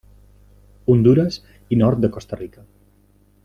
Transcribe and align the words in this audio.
Hondures 0.93 1.37
i 1.77 1.81
nord 1.83 2.05
de 2.07 2.13
Costa 2.17 2.41
Rica. 2.43 2.67